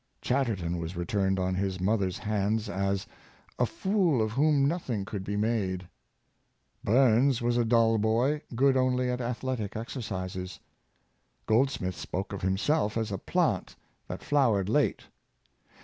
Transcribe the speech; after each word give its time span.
Chatterton 0.19 0.79
was 0.79 0.95
returned 0.97 1.37
on 1.37 1.53
his 1.53 1.79
mother's 1.79 2.17
hands 2.17 2.67
as" 2.67 3.05
a 3.59 3.67
fool, 3.67 4.19
of 4.19 4.31
whom 4.31 4.67
nothing 4.67 5.05
could 5.05 5.23
be 5.23 5.37
made." 5.37 5.87
Burns 6.83 7.39
was 7.39 7.55
a 7.55 7.63
dull 7.63 7.99
boy, 7.99 8.41
good 8.55 8.73
Grant— 8.73 8.77
'Jackson. 8.97 8.97
329 8.97 8.99
only 8.99 9.11
at 9.11 9.29
athletic 9.29 9.75
exercises. 9.75 10.59
Goldsmith 11.45 11.95
spoke 11.95 12.33
of 12.33 12.41
himself 12.41 12.97
as 12.97 13.11
a 13.11 13.19
plant 13.19 13.75
that 14.07 14.23
flowered 14.23 14.69
late. 14.69 15.03